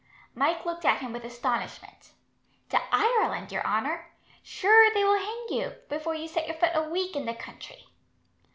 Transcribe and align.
Mike 0.33 0.65
looked 0.65 0.83
at 0.83 0.97
him 0.99 1.13
with 1.13 1.23
astonishment. 1.23 2.13
"To 2.69 2.81
Ireland, 2.91 3.51
your 3.51 3.63
honour? 3.63 4.07
Sure 4.41 4.91
they 4.95 5.03
will 5.03 5.19
hang 5.19 5.45
you, 5.51 5.75
before 5.89 6.15
you 6.15 6.27
set 6.27 6.47
your 6.47 6.57
foot 6.57 6.71
a 6.73 6.89
week 6.89 7.15
in 7.15 7.27
the 7.27 7.35
country." 7.35 7.85